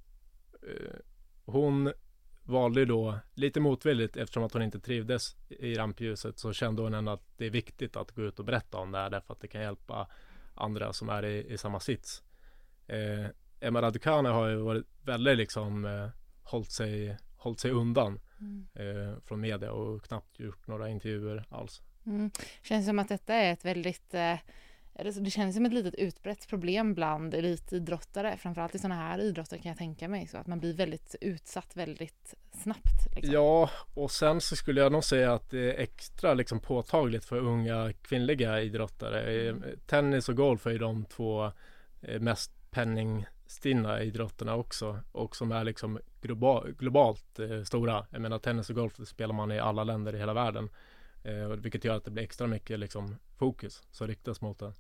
eh, 0.61 0.99
hon 1.45 1.93
valde 2.47 2.85
då 2.85 3.19
lite 3.33 3.59
motvilligt 3.59 4.17
eftersom 4.17 4.43
att 4.43 4.53
hon 4.53 4.61
inte 4.61 4.79
trivdes 4.79 5.35
i 5.49 5.75
rampljuset 5.75 6.39
så 6.39 6.53
kände 6.53 6.81
hon 6.81 6.93
ändå 6.93 7.11
att 7.11 7.37
det 7.37 7.45
är 7.45 7.49
viktigt 7.49 7.95
att 7.95 8.11
gå 8.11 8.21
ut 8.21 8.39
och 8.39 8.45
berätta 8.45 8.77
om 8.77 8.91
det 8.91 8.97
här 8.97 9.09
därför 9.09 9.33
att 9.33 9.41
det 9.41 9.47
kan 9.47 9.61
hjälpa 9.61 10.07
andra 10.55 10.93
som 10.93 11.09
är 11.09 11.25
i, 11.25 11.53
i 11.53 11.57
samma 11.57 11.79
sits. 11.79 12.23
Eh, 12.87 13.25
Emma 13.59 13.81
Raducanu 13.81 14.29
har 14.29 14.47
ju 14.47 14.55
varit 14.55 14.85
väldigt 15.03 15.37
liksom 15.37 15.85
eh, 15.85 16.09
hållit, 16.43 16.71
sig, 16.71 17.17
hållit 17.37 17.59
sig 17.59 17.71
undan 17.71 18.19
mm. 18.39 18.67
eh, 18.73 19.19
från 19.23 19.39
media 19.39 19.71
och 19.71 20.03
knappt 20.03 20.39
gjort 20.39 20.67
några 20.67 20.89
intervjuer 20.89 21.45
alls. 21.49 21.81
Mm. 22.05 22.31
Känns 22.63 22.85
som 22.85 22.99
att 22.99 23.09
detta 23.09 23.33
är 23.33 23.53
ett 23.53 23.65
väldigt 23.65 24.13
eh, 24.13 24.35
det 25.03 25.31
känns 25.31 25.55
som 25.55 25.65
ett 25.65 25.73
litet 25.73 25.95
utbrett 25.95 26.47
problem 26.47 26.93
bland 26.93 27.33
elitidrottare, 27.33 28.37
framförallt 28.37 28.75
i 28.75 28.79
sådana 28.79 28.95
här 28.95 29.19
idrotter 29.19 29.57
kan 29.57 29.69
jag 29.69 29.77
tänka 29.77 30.07
mig, 30.07 30.27
så 30.27 30.37
att 30.37 30.47
man 30.47 30.59
blir 30.59 30.73
väldigt 30.73 31.15
utsatt 31.21 31.75
väldigt 31.75 32.35
snabbt. 32.51 33.15
Liksom. 33.15 33.33
Ja, 33.33 33.69
och 33.93 34.11
sen 34.11 34.41
så 34.41 34.55
skulle 34.55 34.81
jag 34.81 34.91
nog 34.91 35.03
säga 35.03 35.33
att 35.33 35.49
det 35.49 35.59
är 35.59 35.79
extra 35.79 36.33
liksom 36.33 36.59
påtagligt 36.59 37.25
för 37.25 37.37
unga 37.37 37.93
kvinnliga 38.01 38.61
idrottare. 38.61 39.49
Mm. 39.49 39.63
Tennis 39.85 40.29
och 40.29 40.35
golf 40.35 40.65
är 40.65 40.71
ju 40.71 40.77
de 40.77 41.05
två 41.05 41.51
eh, 42.01 42.19
mest 42.19 42.51
penningstinna 42.71 44.01
idrotterna 44.01 44.55
också 44.55 44.99
och 45.11 45.35
som 45.35 45.51
är 45.51 45.63
liksom 45.63 45.99
global, 46.21 46.71
globalt 46.71 47.39
eh, 47.39 47.63
stora. 47.63 48.05
Jag 48.11 48.21
menar 48.21 48.39
tennis 48.39 48.69
och 48.69 48.75
golf 48.75 48.93
spelar 49.05 49.33
man 49.33 49.51
i 49.51 49.59
alla 49.59 49.83
länder 49.83 50.15
i 50.15 50.19
hela 50.19 50.33
världen. 50.33 50.69
Eh, 51.23 51.47
vilket 51.47 51.83
gör 51.85 51.95
att 51.95 52.05
det 52.05 52.11
blir 52.11 52.23
extra 52.23 52.47
mycket 52.47 52.79
liksom, 52.79 53.15
fokus 53.37 53.83
som 53.91 54.07
riktas 54.07 54.41
mot 54.41 54.59
det. 54.59 54.73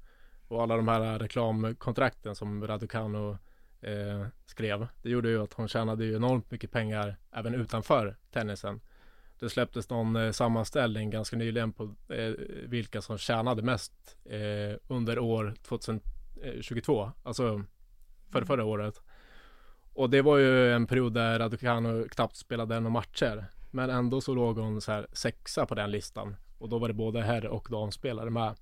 Och 0.47 0.63
alla 0.63 0.75
de 0.75 0.87
här 0.87 1.19
reklamkontrakten 1.19 2.35
som 2.35 2.67
Raducanu 2.67 3.37
eh, 3.81 4.27
skrev. 4.45 4.87
Det 5.01 5.09
gjorde 5.09 5.29
ju 5.29 5.43
att 5.43 5.53
hon 5.53 5.67
tjänade 5.67 6.05
ju 6.05 6.15
enormt 6.15 6.51
mycket 6.51 6.71
pengar 6.71 7.17
även 7.31 7.55
utanför 7.55 8.15
tennisen. 8.31 8.81
Det 9.39 9.49
släpptes 9.49 9.89
någon 9.89 10.15
eh, 10.15 10.31
sammanställning 10.31 11.09
ganska 11.09 11.37
nyligen 11.37 11.73
på 11.73 11.83
eh, 12.09 12.31
vilka 12.65 13.01
som 13.01 13.17
tjänade 13.17 13.61
mest 13.61 14.17
eh, 14.25 14.77
under 14.87 15.19
år 15.19 15.53
2022, 15.67 17.11
alltså 17.23 17.63
för 18.31 18.41
förra 18.45 18.65
året. 18.65 19.01
Och 19.93 20.09
det 20.09 20.21
var 20.21 20.37
ju 20.37 20.73
en 20.73 20.87
period 20.87 21.13
där 21.13 21.39
Raducanu 21.39 22.07
knappt 22.09 22.35
spelade 22.35 22.79
några 22.79 22.93
matcher. 22.93 23.45
Men 23.71 23.89
ändå 23.89 24.21
så 24.21 24.35
låg 24.35 24.57
hon 24.57 24.81
så 24.81 24.91
här 24.91 25.07
sexa 25.13 25.65
på 25.65 25.75
den 25.75 25.91
listan. 25.91 26.35
Och 26.57 26.69
då 26.69 26.79
var 26.79 26.87
det 26.87 26.93
både 26.93 27.21
herr 27.21 27.45
och 27.45 27.67
damspelare 27.71 28.29
med. 28.29 28.55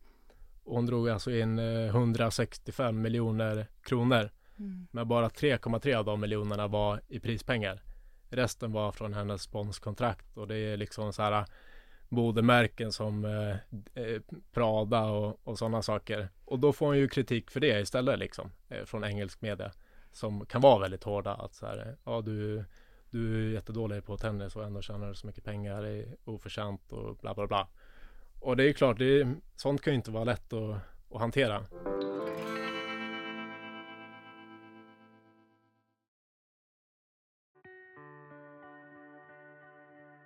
Och 0.66 0.76
hon 0.76 0.86
drog 0.86 1.10
alltså 1.10 1.32
in 1.32 1.60
165 1.60 2.86
eh, 2.86 3.02
miljoner 3.02 3.68
kronor. 3.82 4.30
Mm. 4.60 4.88
Men 4.92 5.08
bara 5.08 5.30
3,3 5.30 5.96
av 5.96 6.06
de 6.06 6.22
miljonerna 6.22 6.68
var 6.68 7.02
i 7.08 7.20
prispengar. 7.20 7.82
Resten 8.30 8.72
var 8.72 8.92
från 8.92 9.14
hennes 9.14 9.42
sponskontrakt 9.42 10.38
och 10.38 10.48
det 10.48 10.58
är 10.58 10.78
liksom 10.78 11.14
så 11.14 11.22
här 11.22 11.46
modemärken 12.10 12.92
som 12.92 13.26
eh, 13.26 14.04
eh, 14.04 14.22
Prada 14.52 15.04
och, 15.04 15.40
och 15.44 15.58
sådana 15.58 15.82
saker. 15.82 16.30
Och 16.46 16.60
då 16.60 16.74
får 16.74 16.86
hon 16.86 16.98
ju 16.98 17.08
kritik 17.08 17.52
för 17.52 17.60
det 17.60 17.80
istället 17.80 18.20
liksom 18.20 18.52
eh, 18.70 18.86
från 18.86 19.04
engelsk 19.04 19.42
media 19.42 19.72
som 20.12 20.46
kan 20.46 20.62
vara 20.62 20.80
väldigt 20.80 21.04
hårda 21.04 21.34
att 21.34 21.54
så 21.54 21.66
här, 21.66 21.98
ja 22.04 22.22
du 22.22 22.66
du 23.10 23.48
är 23.48 23.54
jättedålig 23.54 24.06
på 24.06 24.18
tennis 24.18 24.56
och 24.56 24.64
ändå 24.64 24.82
tjänar 24.82 25.08
du 25.08 25.16
så 25.16 25.28
mycket 25.28 25.44
pengar, 25.44 25.82
det 25.82 25.90
är 25.90 26.16
oförtjänt 26.26 26.92
och 26.92 27.16
bla 27.16 27.34
bla 27.34 27.48
bla. 27.48 27.68
Och 28.46 28.58
det 28.58 28.70
är 28.70 28.74
klart, 28.74 29.00
det 29.00 29.22
är, 29.22 29.36
sånt 29.56 29.82
kan 29.82 29.94
ju 29.94 29.98
inte 29.98 30.12
vara 30.12 30.24
lätt 30.24 30.54
att, 30.54 30.78
att 31.14 31.20
hantera. 31.20 31.64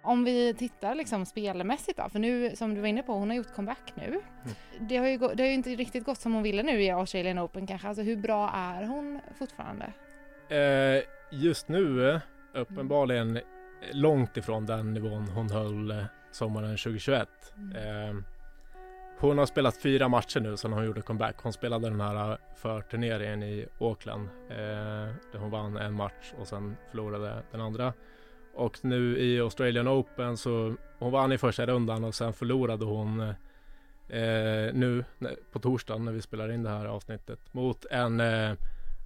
Om 0.03 0.23
vi 0.23 0.53
tittar 0.53 0.95
liksom 0.95 1.25
spelmässigt 1.25 1.97
då, 1.97 2.09
för 2.09 2.19
nu 2.19 2.55
som 2.55 2.75
du 2.75 2.81
var 2.81 2.87
inne 2.87 3.03
på, 3.03 3.13
hon 3.13 3.29
har 3.29 3.37
gjort 3.37 3.53
comeback 3.55 3.93
nu. 3.95 4.05
Mm. 4.05 4.23
Det, 4.79 4.97
har 4.97 5.07
ju, 5.07 5.17
det 5.17 5.43
har 5.43 5.47
ju 5.47 5.53
inte 5.53 5.69
riktigt 5.69 6.05
gått 6.05 6.17
som 6.17 6.33
hon 6.33 6.43
ville 6.43 6.63
nu 6.63 6.83
i 6.83 6.89
Australian 6.89 7.39
Open 7.39 7.67
kanske. 7.67 7.87
Alltså 7.87 8.03
hur 8.03 8.17
bra 8.17 8.51
är 8.53 8.83
hon 8.83 9.19
fortfarande? 9.37 9.93
Eh, 10.49 11.03
just 11.31 11.67
nu 11.67 12.19
uppenbarligen 12.53 13.39
långt 13.91 14.37
ifrån 14.37 14.65
den 14.65 14.93
nivån 14.93 15.27
hon 15.27 15.49
höll 15.49 15.91
eh, 15.91 16.03
sommaren 16.31 16.77
2021. 16.77 17.27
Mm. 17.57 18.17
Eh, 18.17 18.23
hon 19.19 19.37
har 19.37 19.45
spelat 19.45 19.77
fyra 19.77 20.07
matcher 20.07 20.39
nu 20.39 20.57
sedan 20.57 20.73
hon 20.73 20.85
gjorde 20.85 21.01
comeback. 21.01 21.35
Hon 21.37 21.53
spelade 21.53 21.89
den 21.89 22.01
här 22.01 22.37
förturneringen 22.55 23.43
i 23.43 23.65
Auckland 23.79 24.29
eh, 24.49 24.57
där 25.31 25.39
hon 25.39 25.51
vann 25.51 25.77
en 25.77 25.93
match 25.93 26.33
och 26.37 26.47
sen 26.47 26.77
förlorade 26.91 27.43
den 27.51 27.61
andra. 27.61 27.93
Och 28.53 28.77
nu 28.81 29.17
i 29.17 29.39
Australian 29.39 29.87
Open 29.87 30.37
så 30.37 30.75
hon 30.99 31.11
vann 31.11 31.31
i 31.31 31.37
första 31.37 31.65
rundan 31.65 32.03
och 32.03 32.15
sen 32.15 32.33
förlorade 32.33 32.85
hon 32.85 33.19
eh, 34.09 34.73
nu 34.73 35.03
på 35.51 35.59
torsdagen 35.59 36.05
när 36.05 36.11
vi 36.11 36.21
spelar 36.21 36.51
in 36.51 36.63
det 36.63 36.69
här 36.69 36.85
avsnittet 36.85 37.53
mot 37.53 37.85
en, 37.85 38.19
eh, 38.19 38.53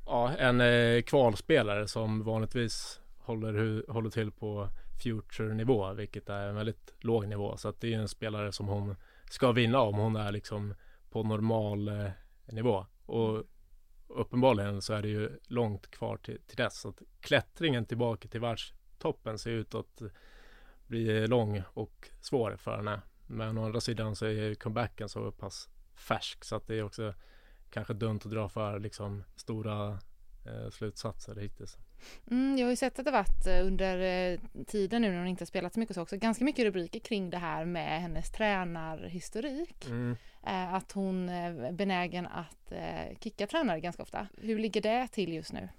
ja, 0.06 0.32
en 0.38 0.62
eh, 0.62 1.02
kvalspelare 1.02 1.88
som 1.88 2.24
vanligtvis 2.24 3.00
håller, 3.20 3.92
håller 3.92 4.10
till 4.10 4.32
på 4.32 4.70
future-nivå, 5.04 5.94
vilket 5.94 6.30
är 6.30 6.48
en 6.48 6.56
väldigt 6.56 6.94
låg 7.00 7.28
nivå. 7.28 7.58
Så 7.58 7.70
att 7.70 7.82
det 7.82 7.94
är 7.94 7.98
en 7.98 8.08
spelare 8.08 8.52
som 8.52 8.68
hon 8.68 8.96
ska 9.30 9.52
vinna 9.52 9.80
om 9.80 9.96
hon 9.96 10.16
är 10.16 10.32
liksom 10.32 10.74
på 11.10 11.24
normal 11.24 11.88
eh, 11.88 12.10
nivå. 12.46 12.86
Och 13.06 13.44
uppenbarligen 14.08 14.82
så 14.82 14.94
är 14.94 15.02
det 15.02 15.08
ju 15.08 15.40
långt 15.48 15.92
kvar 15.92 16.18
till, 16.18 16.40
till 16.48 16.58
dess. 16.58 16.80
Så 16.80 16.90
att 16.90 17.02
klättringen 17.20 17.86
tillbaka 17.86 18.28
till 18.28 18.42
världstoppen 18.42 19.40
ser 19.40 19.52
ut 19.52 19.76
att 19.76 20.02
bli 20.88 21.28
lång 21.28 21.64
och 21.74 22.10
svår 22.22 22.56
för 22.58 22.76
henne. 22.76 23.02
Men 23.28 23.58
å 23.58 23.66
andra 23.66 23.82
sidan 23.82 24.16
så 24.16 24.26
är 24.26 24.56
comebacken 24.56 25.10
så 25.10 25.32
pass 25.32 25.70
färsk 25.96 26.44
så 26.44 26.56
att 26.56 26.68
det 26.68 26.76
är 26.76 26.84
också 26.84 27.14
kanske 27.70 27.94
dumt 27.94 28.20
att 28.26 28.32
dra 28.32 28.50
för 28.50 28.80
liksom 28.80 29.24
stora 29.36 30.00
eh, 30.46 30.70
slutsatser 30.72 31.36
hittills. 31.36 31.78
Mm, 32.32 32.58
jag 32.58 32.66
har 32.66 32.70
ju 32.70 32.76
sett 32.76 33.00
att 33.00 33.06
det 33.06 33.12
varit 33.12 33.48
eh, 33.48 33.66
under 33.66 34.00
eh, 34.00 34.40
tiden 34.68 35.02
nu 35.02 35.12
när 35.12 35.18
hon 35.18 35.28
inte 35.28 35.42
har 35.42 35.46
spelat 35.46 35.74
så 35.74 35.80
mycket 35.80 35.96
så 35.96 36.02
också 36.02 36.18
ganska 36.18 36.46
mycket 36.46 36.66
rubriker 36.66 37.00
kring 37.00 37.30
det 37.30 37.38
här 37.38 37.66
med 37.66 38.02
hennes 38.02 38.32
tränarhistorik. 38.32 39.86
Mm. 39.86 40.16
Eh, 40.48 40.74
att 40.74 40.92
hon 40.92 41.30
är 41.30 41.72
benägen 41.72 42.28
att 42.28 42.74
kicka 43.20 43.48
tränare 43.48 43.80
ganska 43.80 44.04
ofta. 44.04 44.28
Hur 44.38 44.60
ligger 44.60 44.82
det 44.82 45.08
till 45.08 45.34
just 45.34 45.54
nu? 45.54 45.70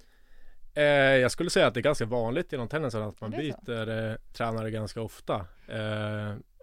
jag 1.20 1.30
skulle 1.30 1.50
säga 1.50 1.66
att 1.66 1.74
det 1.74 1.80
är 1.80 1.82
ganska 1.82 2.04
vanligt 2.04 2.52
inom 2.52 2.68
tennisen 2.68 3.02
att 3.02 3.20
man 3.20 3.30
byter 3.30 4.18
tränare 4.32 4.70
ganska 4.70 5.00
ofta. 5.00 5.46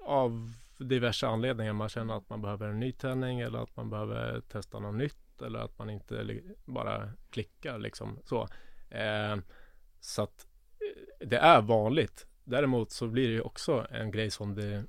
av 0.02 0.54
diverse 0.78 1.28
anledningar. 1.28 1.74
Man 1.74 1.90
känner 1.90 2.18
att 2.18 2.30
man 2.30 2.42
behöver 2.42 2.68
en 2.68 2.80
ny 2.80 2.92
träning 2.92 3.40
eller 3.40 3.60
att 3.60 3.76
man 3.76 3.90
behöver 3.90 4.42
testa 4.42 4.80
något 4.80 4.96
nytt 4.96 5.42
eller 5.42 5.60
att 5.60 5.78
man 5.80 5.90
inte 5.90 6.42
bara 6.66 7.12
klickar 7.30 7.80
liksom 7.80 8.20
så. 8.26 8.48
Eh, 8.92 9.38
så 10.00 10.24
att 10.24 10.48
eh, 10.80 11.28
det 11.28 11.38
är 11.38 11.62
vanligt. 11.62 12.28
Däremot 12.44 12.92
så 12.92 13.08
blir 13.08 13.28
det 13.28 13.34
ju 13.34 13.42
också 13.42 13.88
en 13.90 14.12
grej 14.12 14.32
som 14.32 14.56
det 14.56 14.86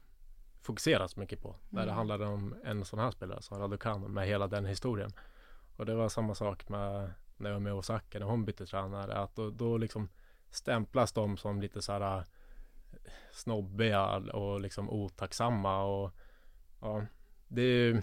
fokuseras 0.62 1.16
mycket 1.16 1.42
på. 1.42 1.56
När 1.68 1.82
mm. 1.82 1.88
det 1.88 1.94
handlar 1.94 2.20
om 2.20 2.54
en 2.64 2.84
sån 2.84 2.98
här 2.98 3.10
spelare 3.10 3.42
som 3.42 3.58
Raducanu 3.58 4.08
med 4.08 4.26
hela 4.26 4.46
den 4.46 4.64
historien. 4.64 5.10
Och 5.76 5.86
det 5.86 5.94
var 5.94 6.08
samma 6.08 6.34
sak 6.34 6.68
med 6.68 7.12
Naomi 7.36 7.70
Osaka 7.70 8.18
när 8.18 8.26
hon 8.26 8.44
bytte 8.44 8.66
tränare. 8.66 9.14
Att 9.14 9.36
då, 9.36 9.50
då 9.50 9.76
liksom 9.76 10.08
stämplas 10.50 11.12
de 11.12 11.36
som 11.36 11.60
lite 11.60 11.82
så 11.82 11.92
här 11.92 12.18
eh, 12.18 12.24
snobbiga 13.32 14.16
och 14.16 14.60
liksom 14.60 14.90
otacksamma 14.90 15.84
och 15.84 16.10
ja, 16.80 17.06
det 17.48 17.62
är, 17.62 18.02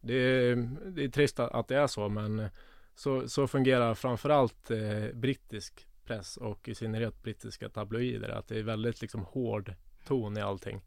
det 0.00 0.14
är, 0.14 0.56
det 0.90 1.04
är 1.04 1.08
trist 1.08 1.40
att 1.40 1.68
det 1.68 1.76
är 1.76 1.86
så 1.86 2.08
men 2.08 2.48
så, 2.94 3.28
så 3.28 3.46
fungerar 3.46 3.94
framförallt 3.94 4.70
eh, 4.70 5.12
brittisk 5.14 5.86
press 6.04 6.36
och 6.36 6.68
i 6.68 6.74
synnerhet 6.74 7.22
brittiska 7.22 7.68
tabloider. 7.68 8.28
Att 8.28 8.48
det 8.48 8.58
är 8.58 8.62
väldigt 8.62 9.00
liksom 9.00 9.24
hård 9.24 9.74
ton 10.06 10.36
i 10.36 10.40
allting. 10.40 10.80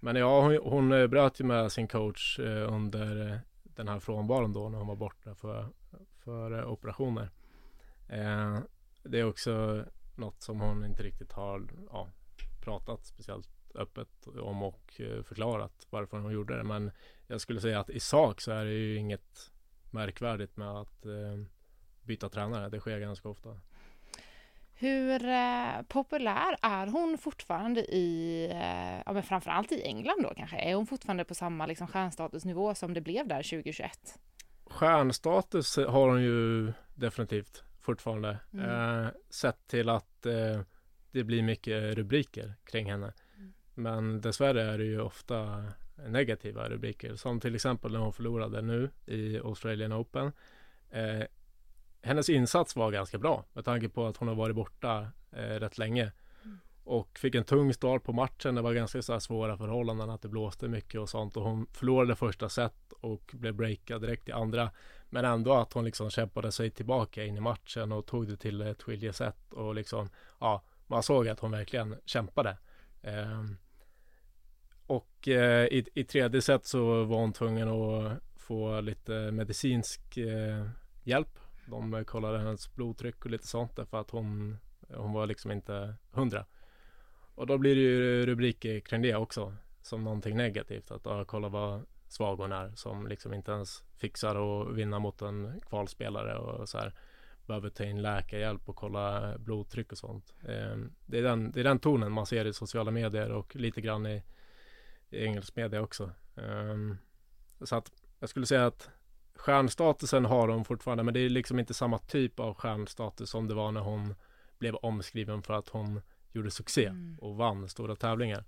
Men 0.00 0.16
ja, 0.16 0.40
hon, 0.40 0.56
hon 0.56 0.92
eh, 0.92 1.06
bröt 1.06 1.40
ju 1.40 1.44
med 1.44 1.72
sin 1.72 1.88
coach 1.88 2.38
eh, 2.38 2.72
under 2.74 3.32
eh, 3.32 3.38
den 3.62 3.88
här 3.88 4.00
frånvaron 4.00 4.52
då 4.52 4.68
när 4.68 4.78
hon 4.78 4.86
var 4.86 4.96
borta 4.96 5.34
för, 5.34 5.68
för 6.18 6.58
eh, 6.58 6.72
operationer. 6.72 7.30
Eh, 8.08 8.58
det 9.02 9.20
är 9.20 9.24
också 9.24 9.84
något 10.16 10.42
som 10.42 10.60
hon 10.60 10.84
inte 10.84 11.02
riktigt 11.02 11.32
har 11.32 11.68
ja, 11.90 12.08
pratat 12.64 13.06
speciellt 13.06 13.48
öppet 13.74 14.26
om 14.26 14.62
och 14.62 15.00
eh, 15.00 15.22
förklarat 15.22 15.86
varför 15.90 16.18
hon 16.18 16.32
gjorde 16.32 16.56
det. 16.56 16.64
Men 16.64 16.90
jag 17.26 17.40
skulle 17.40 17.60
säga 17.60 17.80
att 17.80 17.90
i 17.90 18.00
sak 18.00 18.40
så 18.40 18.52
är 18.52 18.64
det 18.64 18.72
ju 18.72 18.96
inget 18.96 19.52
märkvärdigt 19.90 20.56
med 20.56 20.70
att 20.70 21.06
eh, 21.06 21.44
byta 22.02 22.28
tränare. 22.28 22.68
Det 22.68 22.80
sker 22.80 22.98
ganska 22.98 23.28
ofta. 23.28 23.56
Hur 24.74 25.28
eh, 25.28 25.82
populär 25.88 26.56
är 26.62 26.86
hon 26.86 27.18
fortfarande 27.18 27.80
i, 27.80 28.44
eh, 28.50 29.02
ja 29.06 29.12
men 29.12 29.22
framförallt 29.22 29.72
i 29.72 29.82
England 29.82 30.22
då 30.22 30.34
kanske? 30.36 30.56
Är 30.56 30.74
hon 30.74 30.86
fortfarande 30.86 31.24
på 31.24 31.34
samma 31.34 31.66
liksom, 31.66 31.86
stjärnstatusnivå 31.86 32.74
som 32.74 32.94
det 32.94 33.00
blev 33.00 33.28
där 33.28 33.42
2021? 33.42 34.18
Stjärnstatus 34.64 35.76
har 35.76 36.08
hon 36.08 36.22
ju 36.22 36.72
definitivt 36.94 37.62
fortfarande. 37.80 38.38
Mm. 38.52 39.04
Eh, 39.04 39.10
sett 39.30 39.66
till 39.66 39.88
att 39.88 40.26
eh, 40.26 40.60
det 41.12 41.24
blir 41.24 41.42
mycket 41.42 41.94
rubriker 41.94 42.54
kring 42.64 42.90
henne. 42.90 43.12
Men 43.74 44.20
dessvärre 44.20 44.62
är 44.62 44.78
det 44.78 44.84
ju 44.84 45.00
ofta 45.00 45.64
negativa 46.06 46.68
rubriker 46.68 47.16
som 47.16 47.40
till 47.40 47.54
exempel 47.54 47.92
när 47.92 47.98
hon 47.98 48.12
förlorade 48.12 48.62
nu 48.62 48.90
i 49.06 49.38
Australian 49.38 49.92
Open. 49.92 50.32
Eh, 50.90 51.22
hennes 52.02 52.28
insats 52.28 52.76
var 52.76 52.92
ganska 52.92 53.18
bra 53.18 53.44
med 53.52 53.64
tanke 53.64 53.88
på 53.88 54.06
att 54.06 54.16
hon 54.16 54.28
har 54.28 54.34
varit 54.34 54.56
borta 54.56 55.08
eh, 55.32 55.38
rätt 55.40 55.78
länge 55.78 56.12
och 56.88 57.18
fick 57.18 57.34
en 57.34 57.44
tung 57.44 57.74
start 57.74 58.04
på 58.04 58.12
matchen. 58.12 58.54
Det 58.54 58.62
var 58.62 58.72
ganska 58.72 59.02
så 59.02 59.20
svåra 59.20 59.56
förhållanden, 59.56 60.10
att 60.10 60.22
det 60.22 60.28
blåste 60.28 60.68
mycket 60.68 61.00
och 61.00 61.08
sånt 61.08 61.36
och 61.36 61.42
hon 61.42 61.66
förlorade 61.72 62.16
första 62.16 62.48
set 62.48 62.92
och 63.00 63.30
blev 63.34 63.54
breakad 63.54 64.00
direkt 64.00 64.28
i 64.28 64.32
andra. 64.32 64.70
Men 65.10 65.24
ändå 65.24 65.54
att 65.54 65.72
hon 65.72 65.84
liksom 65.84 66.10
kämpade 66.10 66.52
sig 66.52 66.70
tillbaka 66.70 67.24
in 67.24 67.36
i 67.36 67.40
matchen 67.40 67.92
och 67.92 68.06
tog 68.06 68.28
det 68.28 68.36
till 68.36 68.60
ett 68.60 68.82
skiljeset 68.82 69.52
och 69.52 69.74
liksom 69.74 70.08
ja, 70.40 70.62
man 70.86 71.02
såg 71.02 71.28
att 71.28 71.40
hon 71.40 71.50
verkligen 71.50 71.96
kämpade. 72.04 72.56
Eh, 73.02 73.44
och 74.88 75.28
eh, 75.28 75.66
i, 75.66 75.84
i 75.94 76.04
tredje 76.04 76.42
set 76.42 76.66
så 76.66 77.04
var 77.04 77.18
hon 77.18 77.32
tvungen 77.32 77.68
att 77.68 78.22
få 78.36 78.80
lite 78.80 79.30
medicinsk 79.30 80.16
eh, 80.16 80.66
hjälp. 81.04 81.38
De 81.66 82.04
kollade 82.04 82.38
hennes 82.38 82.74
blodtryck 82.74 83.24
och 83.24 83.30
lite 83.30 83.46
sånt 83.46 83.76
därför 83.76 84.00
att 84.00 84.10
hon, 84.10 84.58
hon 84.94 85.12
var 85.12 85.26
liksom 85.26 85.50
inte 85.50 85.94
hundra. 86.10 86.46
Och 87.34 87.46
då 87.46 87.58
blir 87.58 87.74
det 87.74 87.80
ju 87.80 88.26
rubriker 88.26 88.80
kring 88.80 89.02
det 89.02 89.14
också 89.14 89.54
som 89.82 90.04
någonting 90.04 90.36
negativt. 90.36 90.90
Att 90.90 91.04
ja, 91.04 91.24
kolla 91.24 91.48
vad 91.48 91.82
svag 92.08 92.36
hon 92.36 92.52
är 92.52 92.72
som 92.74 93.06
liksom 93.06 93.34
inte 93.34 93.52
ens 93.52 93.82
fixar 93.96 94.36
att 94.36 94.74
vinna 94.74 94.98
mot 94.98 95.22
en 95.22 95.60
kvalspelare 95.68 96.38
och 96.38 96.68
så 96.68 96.78
här 96.78 96.94
behöver 97.46 97.70
ta 97.70 97.84
in 97.84 98.02
läkarhjälp 98.02 98.68
och 98.68 98.76
kolla 98.76 99.38
blodtryck 99.38 99.92
och 99.92 99.98
sånt. 99.98 100.34
Eh, 100.42 100.76
det, 101.06 101.18
är 101.18 101.22
den, 101.22 101.52
det 101.52 101.60
är 101.60 101.64
den 101.64 101.78
tonen 101.78 102.12
man 102.12 102.26
ser 102.26 102.44
i 102.44 102.52
sociala 102.52 102.90
medier 102.90 103.30
och 103.30 103.56
lite 103.56 103.80
grann 103.80 104.06
i, 104.06 104.22
i 105.10 105.24
engelsk 105.24 105.56
media 105.56 105.82
också. 105.82 106.10
Eh, 106.36 106.94
så 107.60 107.76
att 107.76 107.92
jag 108.20 108.28
skulle 108.28 108.46
säga 108.46 108.66
att 108.66 108.90
stjärnstatusen 109.34 110.24
har 110.24 110.48
hon 110.48 110.64
fortfarande, 110.64 111.02
men 111.02 111.14
det 111.14 111.20
är 111.20 111.28
liksom 111.28 111.58
inte 111.58 111.74
samma 111.74 111.98
typ 111.98 112.40
av 112.40 112.54
stjärnstatus 112.54 113.30
som 113.30 113.48
det 113.48 113.54
var 113.54 113.72
när 113.72 113.80
hon 113.80 114.14
blev 114.58 114.74
omskriven 114.74 115.42
för 115.42 115.54
att 115.54 115.68
hon 115.68 116.00
gjorde 116.32 116.50
succé 116.50 116.86
mm. 116.86 117.18
och 117.18 117.36
vann 117.36 117.68
stora 117.68 117.96
tävlingar. 117.96 118.44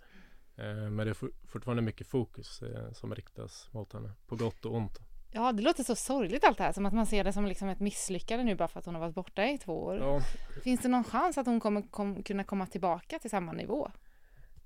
Eh, 0.57 0.90
men 0.90 0.97
det 0.97 1.11
är 1.11 1.47
fortfarande 1.47 1.83
mycket 1.83 2.07
fokus 2.07 2.62
eh, 2.62 2.93
som 2.93 3.14
riktas 3.14 3.69
mot 3.73 3.93
henne, 3.93 4.12
på 4.26 4.37
gott 4.37 4.64
och 4.64 4.75
ont. 4.75 4.99
Ja, 5.33 5.52
det 5.52 5.62
låter 5.62 5.85
så 5.85 5.95
sorgligt 5.95 6.45
allt 6.45 6.59
det 6.59 6.64
här, 6.64 6.73
som 6.73 6.87
att 6.87 6.93
man 6.93 7.07
ser 7.07 7.25
det 7.25 7.33
som 7.33 7.47
liksom 7.47 7.69
ett 7.69 7.81
misslyckande 7.81 8.45
nu 8.45 8.55
bara 8.55 8.69
för 8.69 8.79
att 8.79 8.87
hon 8.87 8.95
har 8.95 9.00
varit 9.00 9.14
borta 9.14 9.45
i 9.45 9.59
två 9.59 9.85
år. 9.85 9.97
Ja. 9.97 10.21
Finns 10.62 10.81
det 10.81 10.88
någon 10.88 11.05
chans 11.05 11.38
att 11.38 11.47
hon 11.47 11.61
kommer 11.61 11.83
kom, 11.83 12.23
kunna 12.23 12.45
komma 12.45 12.67
tillbaka 12.67 13.19
till 13.19 13.31
samma 13.31 13.52
nivå? 13.52 13.90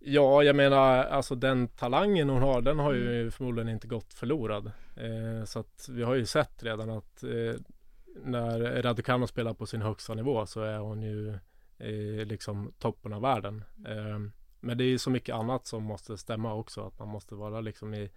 Ja, 0.06 0.42
jag 0.42 0.56
menar 0.56 1.04
alltså 1.04 1.34
den 1.34 1.68
talangen 1.68 2.28
hon 2.28 2.42
har, 2.42 2.62
den 2.62 2.78
har 2.78 2.92
ju 2.92 3.20
mm. 3.20 3.30
förmodligen 3.30 3.68
inte 3.68 3.88
gått 3.88 4.14
förlorad. 4.14 4.72
Eh, 4.96 5.44
så 5.44 5.58
att 5.58 5.88
vi 5.90 6.02
har 6.02 6.14
ju 6.14 6.26
sett 6.26 6.62
redan 6.62 6.90
att 6.90 7.22
eh, 7.22 7.60
när 8.24 8.82
Raducanu 8.82 9.26
spelar 9.26 9.54
på 9.54 9.66
sin 9.66 9.82
högsta 9.82 10.14
nivå 10.14 10.46
så 10.46 10.60
är 10.60 10.78
hon 10.78 11.02
ju 11.02 11.28
eh, 11.78 12.26
liksom 12.26 12.72
toppen 12.78 13.12
av 13.12 13.22
världen. 13.22 13.64
Eh, 13.86 14.18
men 14.60 14.78
det 14.78 14.84
är 14.84 14.88
ju 14.88 14.98
så 14.98 15.10
mycket 15.10 15.34
annat 15.34 15.66
som 15.66 15.82
måste 15.82 16.18
stämma 16.18 16.54
också. 16.54 16.86
Att 16.86 16.98
man 16.98 17.08
måste 17.08 17.34
vara 17.34 17.60
liksom 17.60 17.94
i 17.94 18.10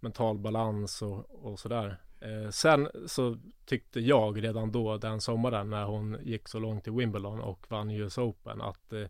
mental 0.00 0.38
balans 0.38 1.02
och, 1.02 1.44
och 1.44 1.58
sådär. 1.58 1.96
Eh, 2.20 2.50
sen 2.50 2.88
så 3.06 3.38
tyckte 3.66 4.00
jag 4.00 4.44
redan 4.44 4.72
då 4.72 4.96
den 4.96 5.20
sommaren 5.20 5.70
när 5.70 5.84
hon 5.84 6.18
gick 6.22 6.48
så 6.48 6.58
långt 6.58 6.88
i 6.88 6.90
Wimbledon 6.90 7.40
och 7.40 7.66
vann 7.68 7.90
US 7.90 8.18
Open 8.18 8.60
att 8.60 8.92
eh, 8.92 9.06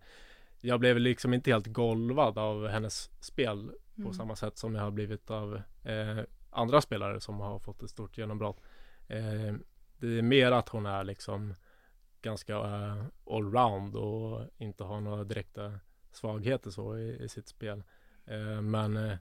jag 0.64 0.80
blev 0.80 0.98
liksom 0.98 1.34
inte 1.34 1.50
helt 1.50 1.66
golvad 1.66 2.38
av 2.38 2.68
hennes 2.68 3.10
spel 3.20 3.70
på 3.94 4.02
mm. 4.02 4.12
samma 4.12 4.36
sätt 4.36 4.58
som 4.58 4.74
jag 4.74 4.82
har 4.82 4.90
blivit 4.90 5.30
av 5.30 5.62
eh, 5.84 6.24
andra 6.50 6.80
spelare 6.80 7.20
som 7.20 7.40
har 7.40 7.58
fått 7.58 7.82
ett 7.82 7.90
stort 7.90 8.18
genombrott. 8.18 8.60
Eh, 9.08 9.54
det 9.98 10.18
är 10.18 10.22
mer 10.22 10.52
att 10.52 10.68
hon 10.68 10.86
är 10.86 11.04
liksom 11.04 11.54
ganska 12.22 12.56
uh, 12.56 13.04
allround 13.30 13.96
och 13.96 14.46
inte 14.58 14.84
har 14.84 15.00
några 15.00 15.24
direkta 15.24 15.72
svagheter 16.12 16.70
så 16.70 16.98
i, 16.98 17.24
i 17.24 17.28
sitt 17.28 17.48
spel. 17.48 17.82
Uh, 18.30 18.60
men 18.60 18.96
uh, 18.96 19.16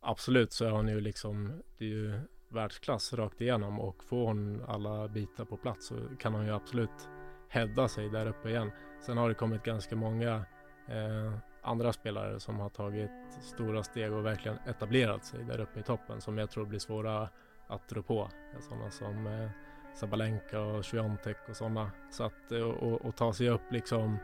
absolut 0.00 0.52
så 0.52 0.64
är 0.64 0.70
hon 0.70 0.88
ju 0.88 1.00
liksom, 1.00 1.62
det 1.78 1.84
är 1.84 1.88
ju 1.88 2.20
världsklass 2.48 3.12
rakt 3.12 3.40
igenom 3.40 3.80
och 3.80 4.04
får 4.04 4.26
hon 4.26 4.64
alla 4.68 5.08
bitar 5.08 5.44
på 5.44 5.56
plats 5.56 5.86
så 5.86 5.94
kan 6.18 6.34
hon 6.34 6.46
ju 6.46 6.52
absolut 6.52 7.08
hävda 7.48 7.88
sig 7.88 8.08
där 8.08 8.26
uppe 8.26 8.48
igen. 8.48 8.70
Sen 9.06 9.16
har 9.16 9.28
det 9.28 9.34
kommit 9.34 9.62
ganska 9.62 9.96
många 9.96 10.44
Eh, 10.90 11.32
andra 11.62 11.92
spelare 11.92 12.40
som 12.40 12.60
har 12.60 12.68
tagit 12.68 13.10
stora 13.42 13.82
steg 13.82 14.12
och 14.12 14.26
verkligen 14.26 14.58
etablerat 14.66 15.24
sig 15.24 15.44
där 15.44 15.60
uppe 15.60 15.80
i 15.80 15.82
toppen 15.82 16.20
som 16.20 16.38
jag 16.38 16.50
tror 16.50 16.66
blir 16.66 16.78
svåra 16.78 17.28
att 17.66 17.92
rå 17.92 18.02
på. 18.02 18.30
Sådana 18.60 18.90
som 18.90 19.26
eh, 19.26 19.50
Sabalenka 19.94 20.60
och 20.60 20.84
Swiatek 20.84 21.36
och 21.48 21.56
sådana. 21.56 21.90
Så 22.10 22.24
att 22.24 22.52
eh, 22.52 22.62
och, 22.62 23.04
och, 23.04 23.16
ta 23.16 23.32
sig 23.32 23.48
upp 23.48 23.72
liksom 23.72 24.18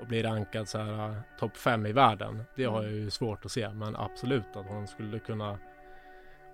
och 0.00 0.06
bli 0.06 0.22
rankad 0.22 0.68
så 0.68 0.78
här 0.78 1.22
topp 1.38 1.56
fem 1.56 1.86
i 1.86 1.92
världen. 1.92 2.44
Det 2.56 2.64
har 2.64 2.82
jag 2.82 2.92
ju 2.92 3.10
svårt 3.10 3.44
att 3.44 3.50
se, 3.50 3.70
men 3.70 3.96
absolut 3.96 4.56
att 4.56 4.66
hon 4.66 4.86
skulle 4.86 5.18
kunna 5.18 5.58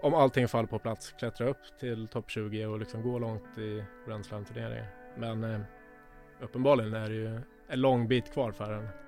om 0.02 0.14
allting 0.14 0.48
faller 0.48 0.68
på 0.68 0.78
plats 0.78 1.12
klättra 1.18 1.48
upp 1.48 1.78
till 1.80 2.08
topp 2.08 2.30
20 2.30 2.66
och 2.66 2.78
liksom 2.78 3.02
gå 3.02 3.18
långt 3.18 3.58
i 3.58 3.84
Grand 4.06 4.26
Slam 4.26 4.44
turneringen. 4.44 4.86
Men 5.16 5.44
eh, 5.44 5.60
uppenbarligen 6.40 6.94
är 6.94 7.08
det 7.08 7.14
ju 7.14 7.40
en 7.68 7.80
lång 7.80 8.08
bit 8.08 8.32
kvar 8.32 8.52
för 8.52 8.74
henne. 8.74 9.07